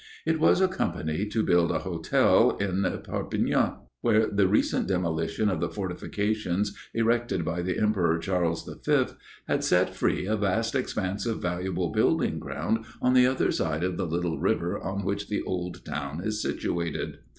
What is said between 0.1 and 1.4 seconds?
It was a company